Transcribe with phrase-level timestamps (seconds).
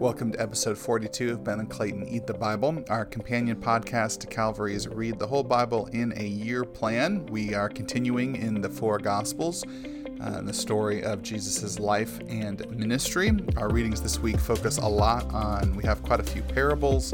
[0.00, 4.28] Welcome to episode 42 of Ben and Clayton Eat the Bible, our companion podcast to
[4.28, 7.26] Calvary's Read the Whole Bible in a Year plan.
[7.26, 9.64] We are continuing in the four Gospels,
[10.20, 13.32] uh, the story of Jesus' life and ministry.
[13.56, 17.12] Our readings this week focus a lot on, we have quite a few parables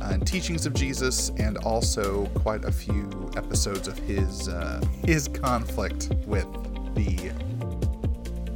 [0.00, 6.08] and teachings of Jesus, and also quite a few episodes of his, uh, his conflict
[6.26, 6.46] with
[6.94, 7.30] the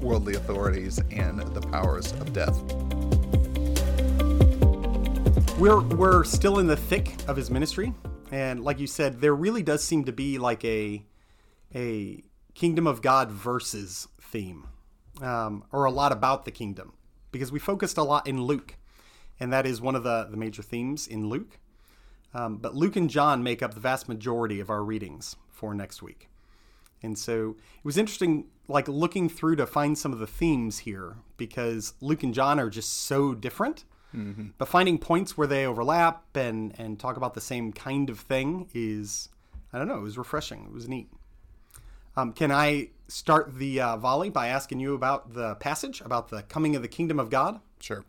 [0.00, 2.85] worldly authorities and the powers of death.
[5.58, 7.94] We're we're still in the thick of his ministry,
[8.30, 11.02] and like you said, there really does seem to be like a
[11.74, 14.68] a kingdom of God versus theme,
[15.22, 16.92] um, or a lot about the kingdom,
[17.32, 18.76] because we focused a lot in Luke,
[19.40, 21.58] and that is one of the the major themes in Luke.
[22.34, 26.02] Um, but Luke and John make up the vast majority of our readings for next
[26.02, 26.28] week,
[27.02, 31.16] and so it was interesting, like looking through to find some of the themes here,
[31.38, 34.46] because Luke and John are just so different Mm-hmm.
[34.58, 38.68] But finding points where they overlap and and talk about the same kind of thing
[38.72, 39.28] is,
[39.72, 40.64] I don't know, it was refreshing.
[40.64, 41.08] It was neat.
[42.16, 46.42] Um, can I start the uh, volley by asking you about the passage about the
[46.42, 47.60] coming of the kingdom of God?
[47.78, 48.04] Sure.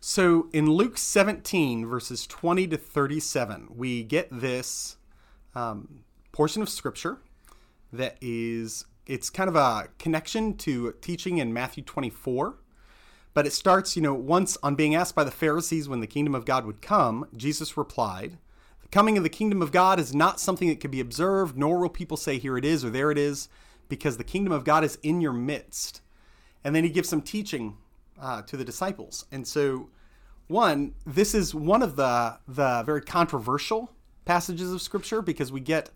[0.00, 4.96] So in Luke 17, verses 20 to 37, we get this
[5.54, 7.18] um, portion of scripture
[7.92, 12.56] that is, it's kind of a connection to teaching in Matthew 24
[13.32, 16.34] but it starts, you know, once on being asked by the Pharisees when the kingdom
[16.34, 18.38] of God would come, Jesus replied,
[18.82, 21.78] The coming of the kingdom of God is not something that can be observed, nor
[21.78, 23.48] will people say, Here it is or there it is,
[23.88, 26.02] because the kingdom of God is in your midst.
[26.64, 27.76] And then he gives some teaching
[28.20, 29.24] uh, to the disciples.
[29.30, 29.88] And so,
[30.48, 33.92] one, this is one of the, the very controversial
[34.24, 35.90] passages of Scripture because we get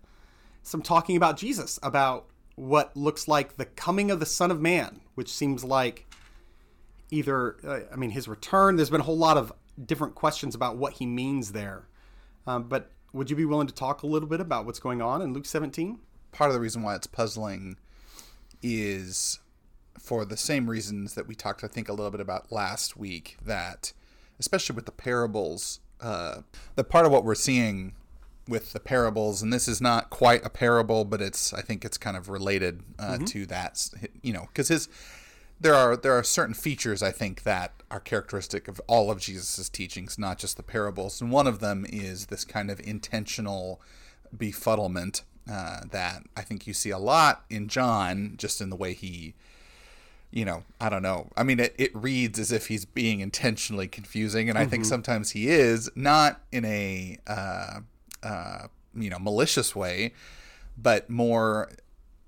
[0.63, 5.01] some talking about Jesus, about what looks like the coming of the Son of Man,
[5.15, 6.04] which seems like
[7.11, 8.75] either, uh, I mean, his return.
[8.75, 9.53] There's been a whole lot of
[9.83, 11.87] different questions about what he means there.
[12.47, 15.21] Um, but would you be willing to talk a little bit about what's going on
[15.21, 15.99] in Luke 17?
[16.31, 17.77] Part of the reason why it's puzzling
[18.61, 19.39] is
[19.99, 23.37] for the same reasons that we talked, I think, a little bit about last week.
[23.43, 23.93] That,
[24.39, 26.41] especially with the parables, uh,
[26.75, 27.93] the part of what we're seeing
[28.47, 31.97] with the parables, and this is not quite a parable, but it's I think it's
[31.97, 33.25] kind of related uh, mm-hmm.
[33.25, 33.89] to that,
[34.21, 34.87] you know, because his
[35.59, 39.69] there are there are certain features I think that are characteristic of all of Jesus'
[39.69, 41.21] teachings, not just the parables.
[41.21, 43.79] And one of them is this kind of intentional
[44.35, 48.93] befuddlement uh, that I think you see a lot in John, just in the way
[48.93, 49.35] he,
[50.31, 51.29] you know, I don't know.
[51.37, 54.71] I mean, it, it reads as if he's being intentionally confusing, and I mm-hmm.
[54.71, 57.79] think sometimes he is, not in a, uh,
[58.23, 60.13] uh, you know, malicious way,
[60.77, 61.69] but more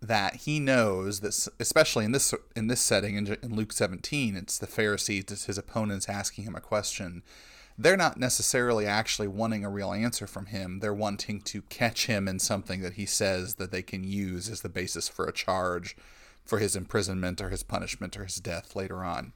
[0.01, 4.57] that he knows that especially in this in this setting in, in Luke 17 it's
[4.57, 7.23] the Pharisees it's his opponents asking him a question.
[7.79, 10.79] They're not necessarily actually wanting a real answer from him.
[10.79, 14.61] They're wanting to catch him in something that he says that they can use as
[14.61, 15.95] the basis for a charge
[16.43, 19.33] for his imprisonment or his punishment or his death later on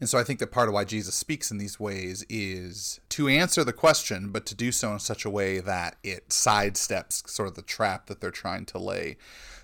[0.00, 3.28] and so I think that part of why Jesus speaks in these ways is to
[3.28, 7.48] answer the question, but to do so in such a way that it sidesteps sort
[7.48, 9.16] of the trap that they're trying to lay.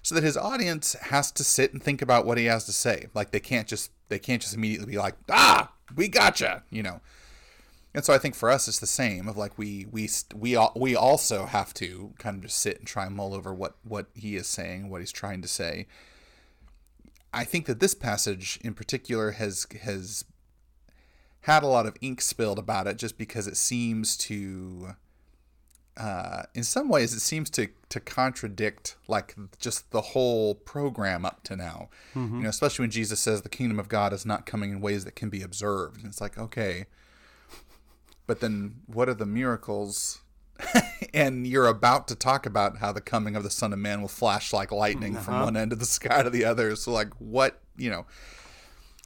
[0.02, 3.06] So that his audience has to sit and think about what he has to say.
[3.14, 7.00] Like they can't just they can't just immediately be like, "Ah, we gotcha," you know.
[7.92, 10.94] And so I think for us it's the same of like we we we we
[10.94, 14.36] also have to kind of just sit and try and mull over what what he
[14.36, 15.86] is saying, what he's trying to say
[17.36, 20.24] I think that this passage in particular has has
[21.42, 24.94] had a lot of ink spilled about it just because it seems to
[25.98, 31.42] uh, in some ways it seems to to contradict like just the whole program up
[31.44, 32.38] to now mm-hmm.
[32.38, 35.04] you know especially when jesus says the kingdom of god is not coming in ways
[35.04, 36.86] that can be observed and it's like okay
[38.26, 40.20] but then what are the miracles
[41.14, 44.08] and you're about to talk about how the coming of the Son of Man will
[44.08, 45.24] flash like lightning uh-huh.
[45.24, 46.76] from one end of the sky to the other.
[46.76, 48.06] So like what you know,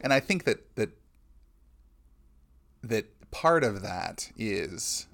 [0.00, 0.90] and I think that that
[2.82, 5.06] that part of that is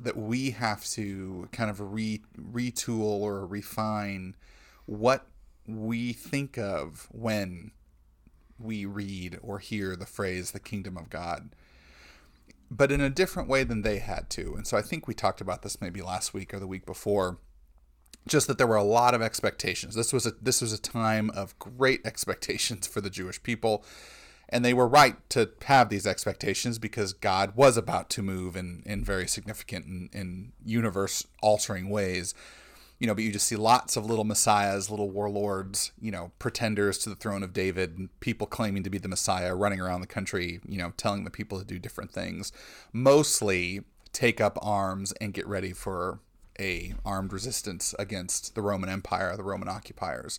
[0.00, 4.34] that we have to kind of re retool or refine
[4.86, 5.26] what
[5.66, 7.70] we think of when
[8.58, 11.50] we read or hear the phrase the kingdom of God
[12.70, 14.54] but in a different way than they had to.
[14.54, 17.38] And so I think we talked about this maybe last week or the week before.
[18.26, 19.94] Just that there were a lot of expectations.
[19.94, 23.84] This was a this was a time of great expectations for the Jewish people,
[24.48, 28.82] and they were right to have these expectations because God was about to move in
[28.86, 32.32] in very significant and, and universe altering ways.
[32.98, 36.98] You know, but you just see lots of little messiahs, little warlords, you know, pretenders
[36.98, 40.60] to the throne of David, people claiming to be the messiah running around the country,
[40.66, 42.52] you know, telling the people to do different things.
[42.92, 43.82] Mostly
[44.12, 46.20] take up arms and get ready for
[46.58, 50.38] a armed resistance against the Roman Empire, the Roman occupiers.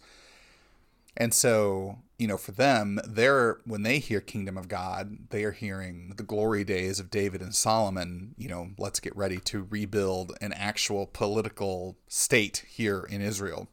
[1.17, 5.51] And so, you know, for them, they're when they hear kingdom of God, they are
[5.51, 10.37] hearing the glory days of David and Solomon, you know, let's get ready to rebuild
[10.41, 13.67] an actual political state here in Israel.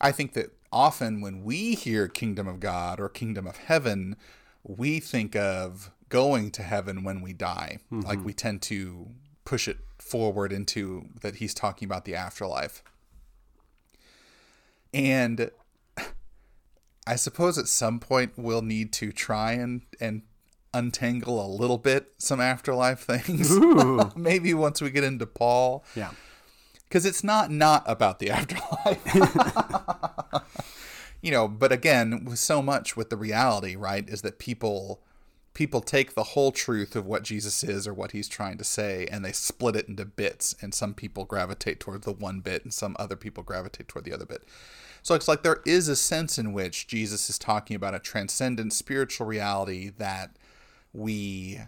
[0.00, 4.16] I think that often when we hear kingdom of God or kingdom of heaven,
[4.62, 7.78] we think of going to heaven when we die.
[7.92, 8.06] Mm-hmm.
[8.06, 9.08] Like we tend to
[9.44, 12.82] push it forward into that he's talking about the afterlife.
[14.92, 15.50] And
[17.06, 20.22] I suppose at some point we'll need to try and and
[20.74, 23.50] untangle a little bit some afterlife things.
[24.16, 25.84] Maybe once we get into Paul.
[25.94, 26.10] Yeah.
[26.90, 29.02] Cuz it's not not about the afterlife.
[31.22, 35.00] you know, but again, with so much with the reality, right, is that people
[35.54, 39.06] people take the whole truth of what Jesus is or what he's trying to say
[39.10, 42.74] and they split it into bits and some people gravitate toward the one bit and
[42.74, 44.42] some other people gravitate toward the other bit.
[45.06, 48.72] So it's like there is a sense in which Jesus is talking about a transcendent
[48.72, 50.34] spiritual reality that
[50.92, 51.60] we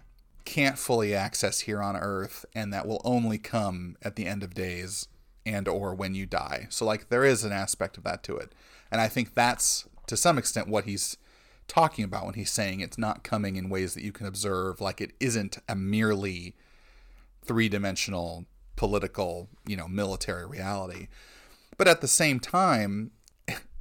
[0.44, 4.54] can't fully access here on earth and that will only come at the end of
[4.54, 5.06] days
[5.46, 6.66] and or when you die.
[6.68, 8.56] So like there is an aspect of that to it.
[8.90, 11.16] And I think that's to some extent what he's
[11.68, 15.00] talking about when he's saying it's not coming in ways that you can observe like
[15.00, 16.56] it isn't a merely
[17.44, 21.06] three-dimensional political, you know, military reality.
[21.76, 23.12] But at the same time,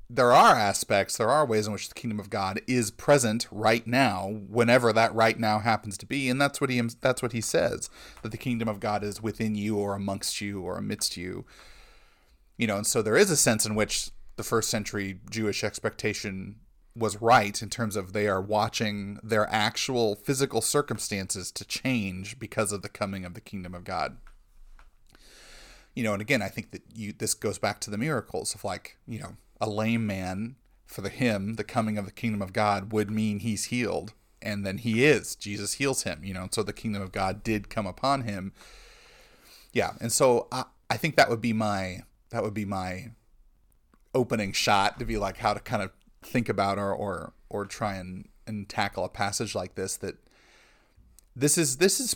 [0.10, 3.86] there are aspects, there are ways in which the kingdom of God is present right
[3.86, 7.42] now, whenever that right now happens to be, and that's what he that's what he
[7.42, 7.90] says
[8.22, 11.46] that the kingdom of God is within you or amongst you or amidst you.
[12.58, 16.56] You know, and so there is a sense in which the first century Jewish expectation
[16.96, 22.72] was right in terms of they are watching their actual physical circumstances to change because
[22.72, 24.18] of the coming of the kingdom of God.
[25.94, 28.64] You know, and again, I think that you this goes back to the miracles of
[28.64, 30.56] like, you know, a lame man
[30.86, 34.64] for the him the coming of the kingdom of god would mean he's healed and
[34.64, 35.36] then he is.
[35.36, 38.54] Jesus heals him you know and so the kingdom of god did come upon him.
[39.74, 43.12] Yeah and so i, I think that would be my that would be my
[44.14, 47.96] opening shot to be like how to kind of think about or or or try
[47.96, 50.16] and and tackle a passage like this that
[51.36, 52.16] this is this is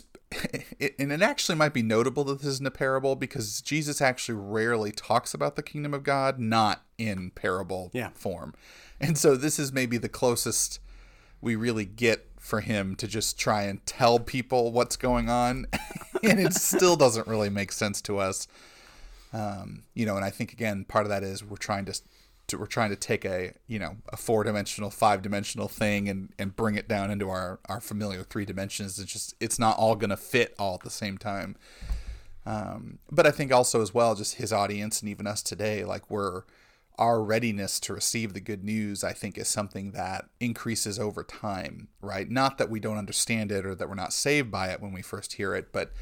[0.78, 4.38] it, and it actually might be notable that this isn't a parable because Jesus actually
[4.38, 8.10] rarely talks about the kingdom of God, not in parable yeah.
[8.14, 8.54] form.
[9.00, 10.80] And so this is maybe the closest
[11.40, 15.66] we really get for him to just try and tell people what's going on.
[16.22, 18.46] and it still doesn't really make sense to us.
[19.32, 22.00] Um, you know, and I think again, part of that is we're trying to
[22.48, 26.32] to, we're trying to take a you know a four dimensional, five dimensional thing and
[26.38, 28.98] and bring it down into our our familiar three dimensions.
[28.98, 31.56] It's just it's not all to fit all at the same time.
[32.44, 36.10] Um, but I think also as well, just his audience and even us today, like
[36.10, 36.42] we're
[36.98, 41.88] our readiness to receive the good news, I think, is something that increases over time,
[42.00, 42.30] right?
[42.30, 45.02] Not that we don't understand it or that we're not saved by it when we
[45.02, 45.92] first hear it, but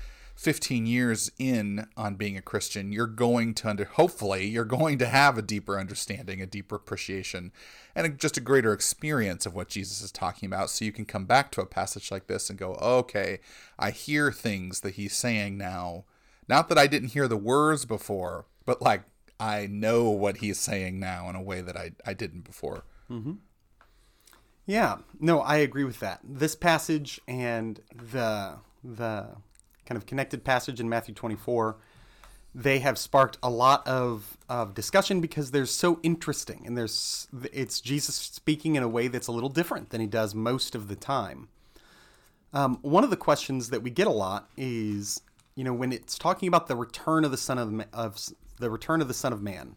[0.40, 5.06] 15 years in on being a Christian, you're going to under hopefully you're going to
[5.06, 7.52] have a deeper understanding, a deeper appreciation,
[7.94, 10.70] and just a greater experience of what Jesus is talking about.
[10.70, 13.40] So you can come back to a passage like this and go, okay,
[13.78, 16.06] I hear things that he's saying now.
[16.48, 19.02] Not that I didn't hear the words before, but like
[19.38, 22.84] I know what he's saying now in a way that I, I didn't before.
[23.10, 23.34] Mm-hmm.
[24.64, 26.20] Yeah, no, I agree with that.
[26.24, 29.36] This passage and the the
[29.86, 31.76] kind of connected passage in Matthew 24,
[32.54, 37.80] they have sparked a lot of, of discussion because they're so interesting and there's it's
[37.80, 40.96] Jesus speaking in a way that's a little different than he does most of the
[40.96, 41.48] time.
[42.52, 45.20] Um, one of the questions that we get a lot is,
[45.54, 48.18] you know, when it's talking about the return of the Son of, of
[48.58, 49.76] the return of the Son of Man,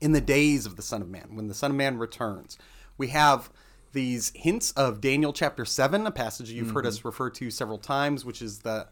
[0.00, 2.58] in the days of the Son of Man, when the Son of Man returns,
[2.98, 3.50] we have
[3.92, 6.76] these hints of Daniel chapter seven, a passage you've mm-hmm.
[6.76, 8.86] heard us refer to several times, which is the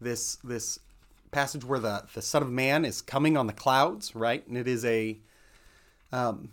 [0.00, 0.78] this this
[1.30, 4.46] passage where the the Son of Man is coming on the clouds, right?
[4.46, 5.18] And it is a
[6.12, 6.50] um,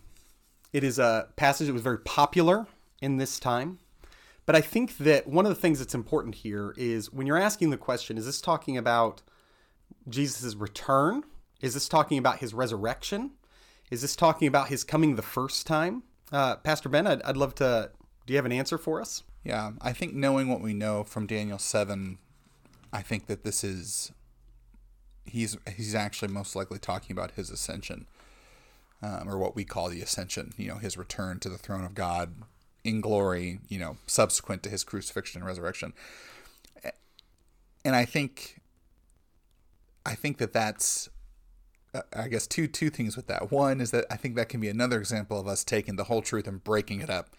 [0.73, 2.67] it is a passage that was very popular
[3.01, 3.79] in this time.
[4.45, 7.71] But I think that one of the things that's important here is when you're asking
[7.71, 9.21] the question, is this talking about
[10.07, 11.23] Jesus' return?
[11.61, 13.31] Is this talking about his resurrection?
[13.89, 16.03] Is this talking about his coming the first time?
[16.31, 17.91] Uh, Pastor Ben, I'd, I'd love to.
[18.25, 19.23] Do you have an answer for us?
[19.43, 22.17] Yeah, I think knowing what we know from Daniel 7
[22.95, 24.13] I think that this is
[25.25, 28.07] he's he's actually most likely talking about his ascension,
[29.03, 30.53] um, or what we call the ascension.
[30.55, 32.35] You know, his return to the throne of God
[32.85, 33.59] in glory.
[33.67, 35.91] You know, subsequent to his crucifixion and resurrection.
[37.83, 38.61] And I think,
[40.05, 41.09] I think that that's,
[41.93, 43.51] uh, I guess two two things with that.
[43.51, 46.21] One is that I think that can be another example of us taking the whole
[46.21, 47.35] truth and breaking it up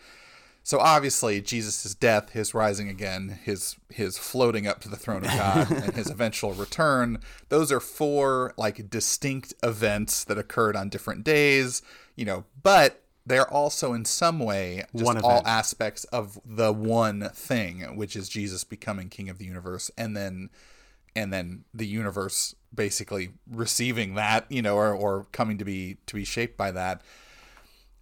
[0.66, 5.30] so obviously Jesus' death, his rising again, his his floating up to the throne of
[5.30, 7.20] God, and his eventual return,
[7.50, 11.82] those are four like distinct events that occurred on different days,
[12.16, 15.46] you know, but they're also in some way just One all event.
[15.46, 20.50] aspects of the one thing, which is Jesus becoming king of the universe and then
[21.14, 26.16] and then the universe basically receiving that, you know, or, or coming to be to
[26.16, 27.02] be shaped by that.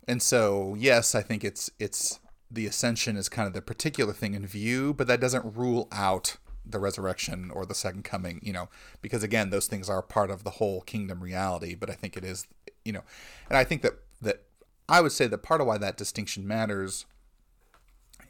[0.08, 4.34] And so, yes, I think it's it's the ascension is kind of the particular thing
[4.34, 6.36] in view, but that doesn't rule out
[6.66, 8.68] the resurrection or the second coming, you know,
[9.02, 12.24] because again, those things are part of the whole kingdom reality, but I think it
[12.24, 12.46] is,
[12.84, 13.02] you know,
[13.48, 14.44] and I think that that
[14.88, 17.04] I would say that part of why that distinction matters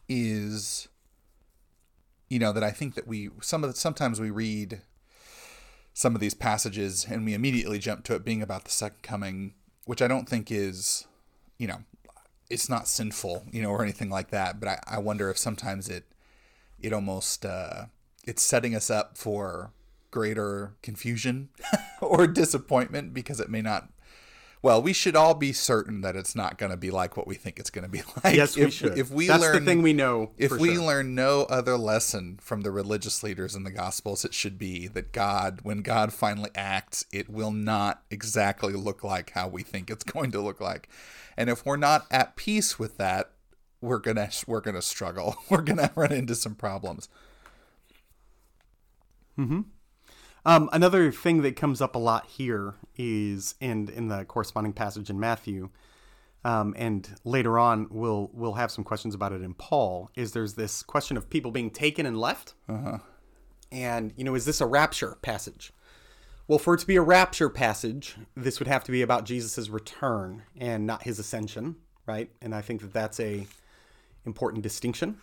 [0.08, 0.88] is
[2.28, 4.82] you know that I think that we some of the, sometimes we read
[5.92, 9.54] some of these passages and we immediately jump to it being about the second coming,
[9.84, 11.06] which I don't think is,
[11.56, 11.84] you know,
[12.54, 14.60] it's not sinful, you know, or anything like that.
[14.60, 16.04] But I, I wonder if sometimes it
[16.80, 17.86] it almost uh,
[18.24, 19.72] it's setting us up for
[20.10, 21.48] greater confusion
[22.00, 23.88] or disappointment because it may not.
[24.64, 27.34] Well, we should all be certain that it's not going to be like what we
[27.34, 28.34] think it's going to be like.
[28.34, 28.96] Yes, we if, should.
[28.96, 30.30] If we That's learn, the thing we know.
[30.38, 30.84] if we sure.
[30.84, 35.12] learn no other lesson from the religious leaders in the gospels it should be that
[35.12, 40.04] god when god finally acts it will not exactly look like how we think it's
[40.14, 40.88] going to look like
[41.36, 43.32] and if we're not at peace with that
[43.82, 47.10] we're gonna we're gonna struggle we're gonna run into some problems
[49.38, 49.60] mm-hmm.
[50.46, 55.08] Um, another thing that comes up a lot here is, and in the corresponding passage
[55.08, 55.70] in Matthew,
[56.44, 60.10] um, and later on we'll we'll have some questions about it in Paul.
[60.14, 62.54] Is there's this question of people being taken and left,
[63.72, 65.72] and you know, is this a rapture passage?
[66.46, 69.70] Well, for it to be a rapture passage, this would have to be about Jesus'
[69.70, 72.28] return and not his ascension, right?
[72.42, 73.46] And I think that that's a
[74.26, 75.20] important distinction.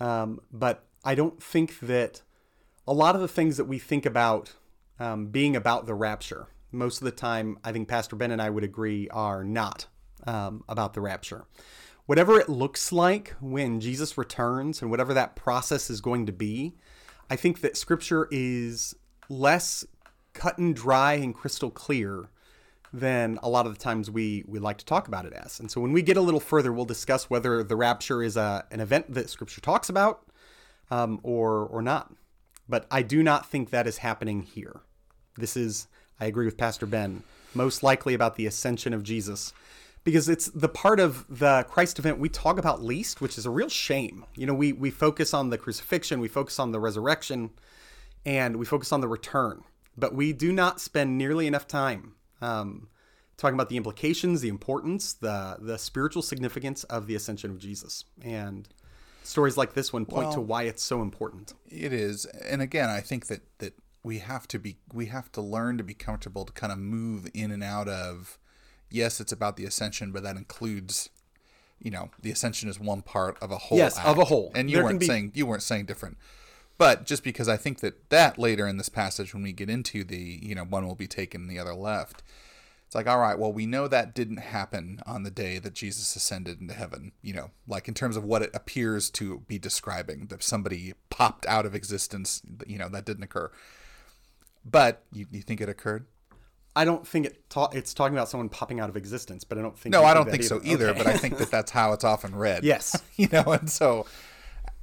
[0.00, 2.22] Um, but I don't think that
[2.90, 4.52] a lot of the things that we think about
[4.98, 8.50] um, being about the rapture, most of the time, I think Pastor Ben and I
[8.50, 9.86] would agree, are not
[10.26, 11.44] um, about the rapture.
[12.06, 16.74] Whatever it looks like when Jesus returns and whatever that process is going to be,
[17.30, 18.96] I think that Scripture is
[19.28, 19.84] less
[20.32, 22.28] cut and dry and crystal clear
[22.92, 25.60] than a lot of the times we, we like to talk about it as.
[25.60, 28.66] And so when we get a little further, we'll discuss whether the rapture is a,
[28.72, 30.26] an event that Scripture talks about
[30.90, 32.12] um, or, or not.
[32.70, 34.80] But I do not think that is happening here.
[35.36, 35.88] This is,
[36.20, 39.52] I agree with Pastor Ben, most likely about the ascension of Jesus
[40.04, 43.50] because it's the part of the Christ event we talk about least, which is a
[43.50, 44.24] real shame.
[44.34, 47.50] You know, we, we focus on the crucifixion, we focus on the resurrection,
[48.24, 49.62] and we focus on the return.
[49.96, 52.88] But we do not spend nearly enough time um,
[53.36, 58.04] talking about the implications, the importance, the the spiritual significance of the ascension of Jesus.
[58.22, 58.68] And
[59.30, 61.54] stories like this one point to why it's so important.
[61.68, 65.40] It is, and again, I think that that we have to be we have to
[65.40, 68.38] learn to be comfortable to kind of move in and out of.
[68.90, 71.10] Yes, it's about the ascension, but that includes,
[71.78, 73.78] you know, the ascension is one part of a whole.
[73.78, 74.50] Yes, of a whole.
[74.54, 76.18] And you There weren't be- saying you weren't saying different,
[76.76, 80.02] but just because I think that that later in this passage, when we get into
[80.02, 82.22] the, you know, one will be taken, and the other left.
[82.90, 86.16] It's like, all right, well, we know that didn't happen on the day that Jesus
[86.16, 90.26] ascended into heaven, you know, like in terms of what it appears to be describing,
[90.26, 93.48] that somebody popped out of existence, you know, that didn't occur.
[94.64, 96.06] But you, you think it occurred?
[96.74, 99.62] I don't think it ta- it's talking about someone popping out of existence, but I
[99.62, 100.98] don't think No, I don't think so either, Okay.
[100.98, 102.64] but I think that that's how it's often read.
[102.64, 103.00] Yes.
[103.14, 104.06] you know, and so,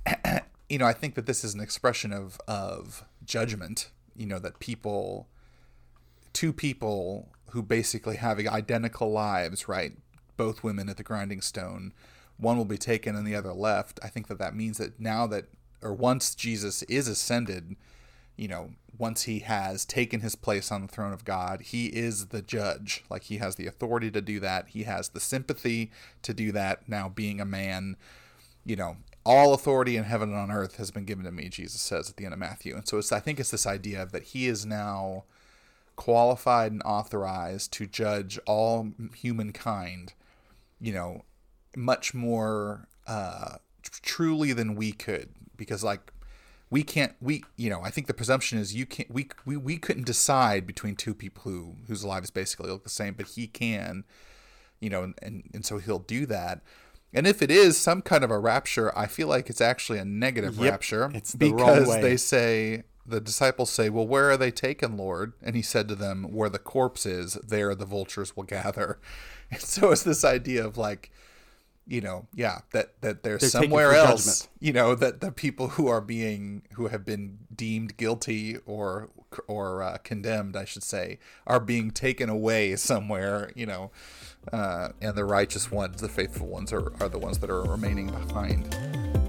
[0.70, 4.60] you know, I think that this is an expression of, of judgment, you know, that
[4.60, 5.28] people,
[6.32, 9.94] two people who basically have identical lives, right?
[10.36, 11.94] Both women at the grinding stone,
[12.38, 14.00] one will be taken and the other left.
[14.04, 15.46] I think that that means that now that,
[15.82, 17.76] or once Jesus is ascended,
[18.36, 22.28] you know, once he has taken his place on the throne of God, he is
[22.28, 23.04] the judge.
[23.10, 24.70] Like he has the authority to do that.
[24.70, 26.88] He has the sympathy to do that.
[26.88, 27.98] Now, being a man,
[28.66, 31.82] you know, all authority in heaven and on earth has been given to me, Jesus
[31.82, 32.76] says at the end of Matthew.
[32.76, 35.26] And so it's, I think it's this idea that he is now
[35.98, 40.14] qualified and authorized to judge all humankind,
[40.80, 41.26] you know,
[41.76, 45.32] much more uh, tr- truly than we could.
[45.58, 46.14] Because, like,
[46.70, 49.78] we can't we you know i think the presumption is you can't we we, we
[49.78, 54.04] couldn't decide between two people who whose lives basically look the same but he can
[54.82, 56.62] you know and, and, and so he'll do that
[57.14, 60.04] and if it is some kind of a rapture i feel like it's actually a
[60.06, 62.02] negative Yep, rapture it's the wrong because way.
[62.02, 65.96] they say the disciples say well where are they taken lord and he said to
[65.96, 69.00] them where the corpse is there the vultures will gather
[69.52, 71.12] and so it's this idea of like
[71.88, 74.50] you know, yeah, that that there's They're somewhere else, judgment.
[74.60, 79.10] you know, that the people who are being who have been deemed guilty or
[79.48, 83.92] or uh, condemned, I should say, are being taken away somewhere, you know,
[84.52, 88.08] uh, and the righteous ones, the faithful ones, are are the ones that are remaining
[88.08, 89.27] behind.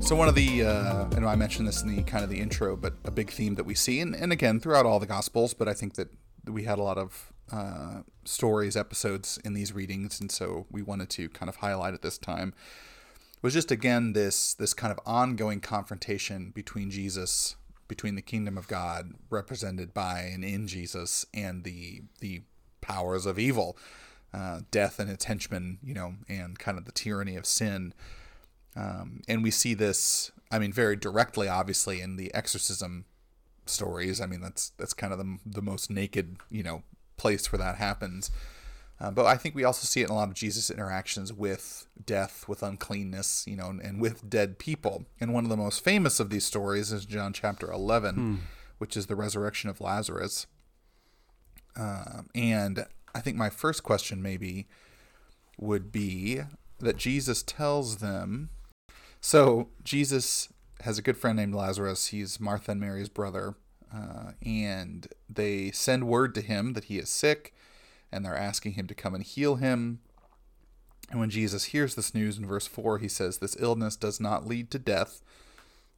[0.00, 2.74] So one of the, uh, and I mentioned this in the kind of the intro,
[2.76, 5.68] but a big theme that we see, and, and again throughout all the Gospels, but
[5.68, 6.08] I think that
[6.46, 11.10] we had a lot of uh, stories, episodes in these readings, and so we wanted
[11.10, 12.54] to kind of highlight at this time
[13.42, 17.56] was just again this this kind of ongoing confrontation between Jesus,
[17.88, 22.42] between the kingdom of God, represented by and in Jesus, and the the
[22.80, 23.76] powers of evil,
[24.32, 27.94] uh, death and its henchmen, you know, and kind of the tyranny of sin.
[28.76, 33.04] Um, and we see this, I mean, very directly, obviously, in the exorcism
[33.66, 34.20] stories.
[34.20, 36.82] I mean, that's that's kind of the, the most naked, you know,
[37.16, 38.30] place where that happens.
[39.00, 41.86] Uh, but I think we also see it in a lot of Jesus' interactions with
[42.04, 45.06] death, with uncleanness, you know, and, and with dead people.
[45.18, 48.14] And one of the most famous of these stories is John chapter 11,
[48.76, 50.46] which is the resurrection of Lazarus.
[51.76, 52.84] Um, and
[53.14, 54.68] I think my first question maybe
[55.58, 56.42] would be
[56.78, 58.50] that Jesus tells them.
[59.20, 60.48] So Jesus
[60.80, 62.08] has a good friend named Lazarus.
[62.08, 63.54] He's Martha and Mary's brother.
[63.94, 67.52] Uh, and they send word to him that he is sick
[68.12, 70.00] and they're asking him to come and heal him.
[71.10, 74.46] And when Jesus hears this news in verse 4, he says, This illness does not
[74.46, 75.22] lead to death,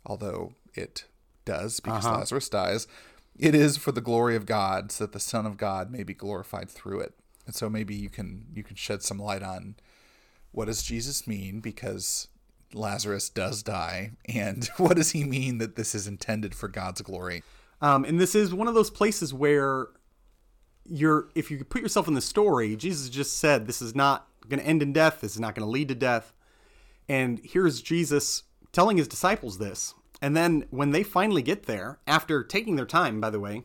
[0.07, 1.05] although it
[1.45, 2.19] does because Uh-huh.
[2.19, 2.87] Lazarus dies.
[3.39, 6.15] It is for the glory of God, so that the Son of God may be
[6.15, 7.15] glorified through it.
[7.47, 9.75] And so maybe you can you can shed some light on
[10.53, 12.29] what does Jesus mean because
[12.75, 17.43] Lazarus does die, and what does he mean that this is intended for God's glory?
[17.81, 19.89] Um, and this is one of those places where
[20.85, 24.61] you're, if you put yourself in the story, Jesus just said, this is not going
[24.61, 25.21] to end in death.
[25.21, 26.33] This is not going to lead to death.
[27.09, 29.95] And here's Jesus telling his disciples this.
[30.21, 33.65] And then when they finally get there, after taking their time, by the way,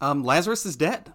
[0.00, 1.12] um, Lazarus is dead.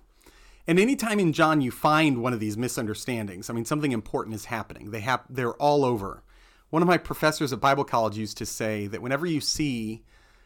[0.67, 4.45] And anytime in John you find one of these misunderstandings, I mean, something important is
[4.45, 4.91] happening.
[4.91, 6.23] They have, they're all over.
[6.71, 10.05] One of my professors at Bible college used to say that whenever you see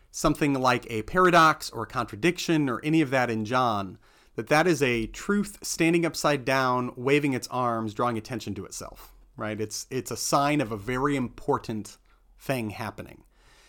[0.09, 3.99] something like a paradox or a contradiction or any of that in John,
[4.35, 9.13] that that is a truth standing upside down, waving its arms, drawing attention to itself.
[9.37, 9.61] Right?
[9.61, 11.97] It's it's a sign of a very important
[12.39, 13.23] thing happening.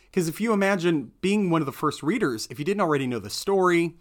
[0.07, 3.19] Because if you imagine being one of the first readers, if you didn't already know
[3.19, 3.97] the story,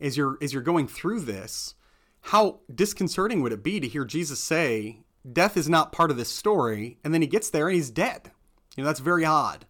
[0.00, 1.74] as you're as you're going through this,
[2.22, 6.30] how disconcerting would it be to hear Jesus say, "Death is not part of this
[6.30, 8.30] story," and then he gets there and he's dead.
[8.76, 9.66] You know, that's very odd.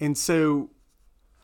[0.00, 0.70] And so,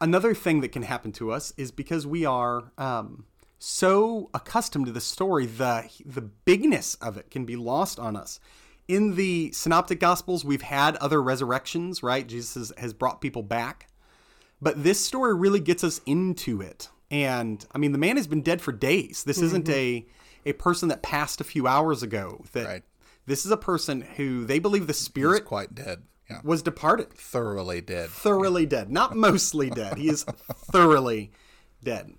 [0.01, 3.25] another thing that can happen to us is because we are um,
[3.59, 8.41] so accustomed to the story, the the bigness of it can be lost on us.
[8.87, 12.27] In the Synoptic Gospels, we've had other resurrections, right?
[12.27, 13.89] Jesus has, brought people back.
[14.61, 16.91] But this story really gets us into it.
[17.11, 19.25] And I mean, the man has been dead for days.
[19.25, 20.07] This isn't a
[20.47, 22.45] a person that passed a few hours ago.
[22.53, 22.83] That Right.
[23.27, 26.03] This is a person who they believe the He's spirit quite dead.
[26.31, 26.41] Yeah.
[26.43, 28.09] was departed, Thoroughly dead.
[28.09, 29.99] thoroughly dead, not mostly dead.
[29.99, 30.25] He is
[30.73, 31.33] thoroughly
[31.83, 32.15] dead.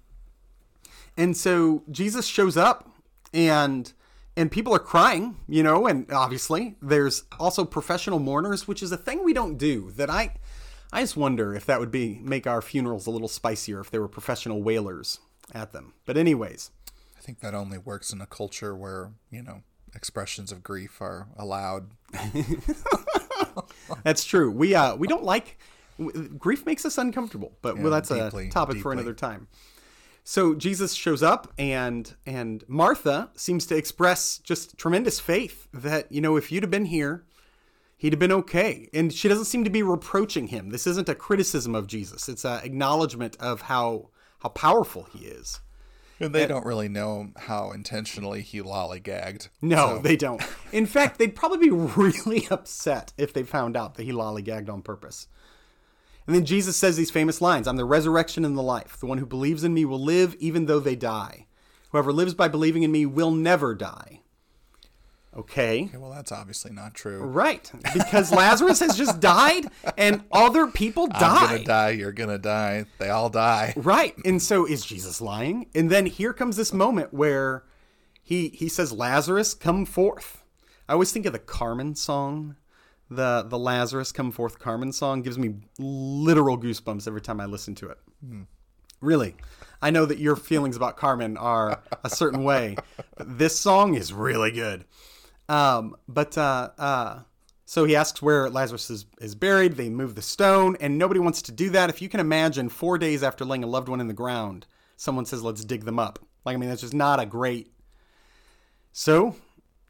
[1.18, 2.90] And so Jesus shows up
[3.34, 3.92] and
[4.38, 8.98] and people are crying, you know, and obviously there's also professional mourners, which is a
[8.98, 9.92] thing we don't do.
[9.92, 10.36] That I
[10.94, 14.02] I just wonder if that would be make our funerals a little spicier if there
[14.02, 15.20] were professional wailers
[15.52, 15.94] at them.
[16.06, 16.70] But anyways,
[17.18, 19.64] I think that only works in a culture where, you know,
[19.96, 21.92] expressions of grief are allowed.
[24.04, 24.52] that's true.
[24.52, 25.58] We uh we don't like
[26.38, 29.48] grief makes us uncomfortable, but well, that's deeply, a topic for another time.
[30.24, 36.22] So Jesus shows up and and Martha seems to express just tremendous faith that you
[36.22, 37.26] know if you'd have been here
[37.98, 38.90] he'd have been okay.
[38.94, 40.70] And she doesn't seem to be reproaching him.
[40.70, 42.30] This isn't a criticism of Jesus.
[42.30, 45.60] It's an acknowledgement of how how powerful he is.
[46.20, 49.50] And they don't really know how intentionally he lollygagged.
[49.62, 50.42] No, So, they don't.
[50.72, 54.82] In fact, they'd probably be really upset if they found out that he lollygagged on
[54.82, 55.28] purpose.
[56.26, 58.98] And then Jesus says these famous lines I'm the resurrection and the life.
[59.00, 61.48] The one who believes in me will live even though they die.
[61.92, 64.22] Whoever lives by believing in me will never die.
[65.38, 65.86] Okay.
[65.86, 67.22] Okay, well, that's obviously not true.
[67.22, 67.70] Right.
[67.94, 69.66] Because Lazarus has just died
[69.98, 71.46] and other people I'm die.
[71.48, 71.90] gonna die.
[71.90, 72.86] You're gonna die.
[73.00, 73.74] They all die.
[73.76, 74.16] Right.
[74.24, 75.68] And so is Jesus lying?
[75.76, 77.64] And then here comes this moment where
[78.24, 80.44] he he says, Lazarus, come forth.
[80.88, 82.56] I always think of the Carmen song.
[83.10, 87.76] The the Lazarus come forth Carmen song gives me literal goosebumps every time I listen
[87.76, 87.98] to it.
[88.26, 88.44] Hmm.
[89.02, 89.36] Really.
[89.82, 92.78] I know that your feelings about Carmen are a certain way.
[93.18, 94.86] But this song is really good.
[95.48, 97.20] Um, but uh, uh,
[97.66, 99.74] so he asks where Lazarus is, is buried.
[99.74, 101.90] They move the stone, and nobody wants to do that.
[101.90, 105.26] If you can imagine, four days after laying a loved one in the ground, someone
[105.26, 107.72] says, "Let's dig them up." Like, I mean, that's just not a great.
[108.92, 109.36] So,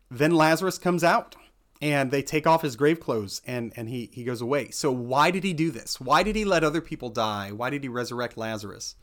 [0.10, 1.36] then Lazarus comes out,
[1.82, 4.72] and they take off his grave clothes, and and he he goes away.
[4.72, 6.00] So, why did he do this?
[6.00, 7.52] Why did he let other people die?
[7.52, 8.96] Why did he resurrect Lazarus?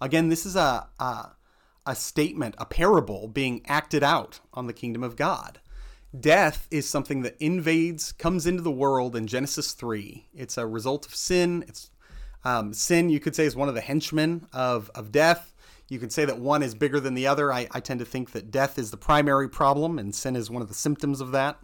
[0.00, 1.30] Again, this is a a,
[1.86, 5.58] a statement, a parable being acted out on the kingdom of God
[6.18, 11.06] death is something that invades comes into the world in genesis 3 it's a result
[11.06, 11.64] of sin.
[11.68, 11.90] It's
[12.44, 15.52] um, sin you could say is one of the henchmen of, of death.
[15.88, 17.52] You could say that one is bigger than the other.
[17.52, 20.62] I, I tend to think that death is the primary problem and sin is one
[20.62, 21.58] of the symptoms of that.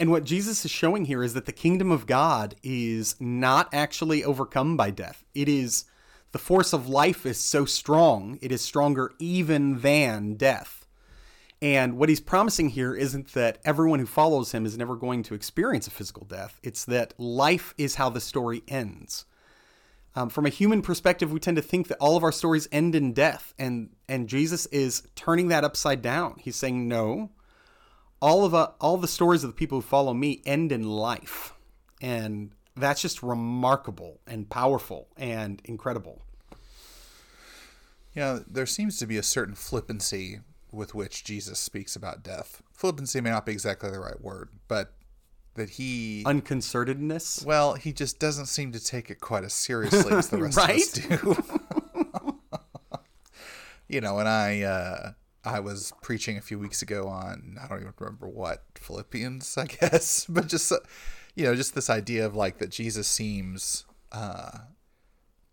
[0.00, 4.24] And what jesus is showing here is that the kingdom of god is not actually
[4.24, 5.24] overcome by death.
[5.34, 5.84] It is
[6.32, 10.83] the force of life is so strong it is stronger even than death
[11.64, 15.34] and what he's promising here isn't that everyone who follows him is never going to
[15.34, 16.60] experience a physical death.
[16.62, 19.24] It's that life is how the story ends.
[20.14, 22.94] Um, from a human perspective, we tend to think that all of our stories end
[22.94, 26.36] in death, and and Jesus is turning that upside down.
[26.38, 27.30] He's saying, no,
[28.20, 31.54] all of uh, all the stories of the people who follow me end in life,
[31.98, 36.20] and that's just remarkable and powerful and incredible.
[38.14, 40.40] Yeah, there seems to be a certain flippancy
[40.74, 42.62] with which Jesus speaks about death.
[42.72, 44.92] Flippancy may not be exactly the right word, but
[45.54, 47.44] that he Unconcertedness.
[47.44, 51.12] well, he just doesn't seem to take it quite as seriously as the rest Right?
[51.12, 52.38] of us do.
[53.88, 55.12] you know, and I uh
[55.44, 59.66] I was preaching a few weeks ago on I don't even remember what Philippians, I
[59.80, 60.78] guess, but just uh,
[61.34, 64.58] you know, just this idea of like that Jesus seems uh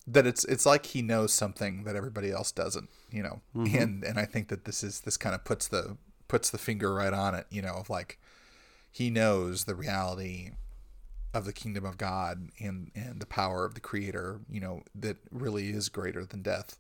[0.08, 3.42] that it's it's like he knows something that everybody else doesn't, you know.
[3.76, 6.94] And and I think that this is this kind of puts the puts the finger
[6.94, 8.20] right on it, you know, of like
[8.92, 10.52] he knows the reality
[11.34, 15.18] of the kingdom of God and and the power of the creator, you know, that
[15.32, 16.78] really is greater than death.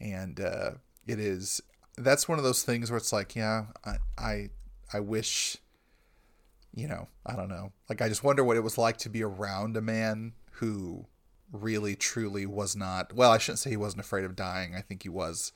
[0.00, 0.72] And uh
[1.06, 1.60] it is
[1.96, 4.50] that's one of those things where it's like, yeah, I I
[4.92, 5.56] I wish
[6.74, 7.72] you know, I don't know.
[7.88, 11.06] Like I just wonder what it was like to be around a man who
[11.54, 14.74] really truly was not well i shouldn't say he wasn't afraid of dying.
[14.74, 15.52] I think he was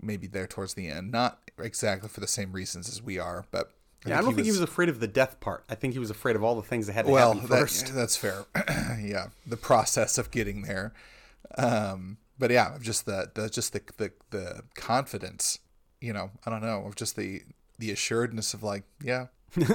[0.00, 1.10] maybe there towards the end.
[1.10, 3.72] Not exactly for the same reasons as we are but
[4.06, 5.64] Yeah, I don't think he was afraid of the death part.
[5.68, 7.58] I think he was afraid of all the things that had to well happen that,
[7.58, 7.94] first.
[8.00, 8.44] that's fair.
[9.00, 10.92] Yeah the process of getting there.
[11.56, 15.58] Um but yeah just the, the just the, the the confidence
[16.00, 17.42] you know i don't know of just the
[17.78, 19.26] the assuredness of like yeah.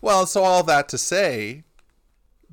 [0.00, 1.64] Well so all that to say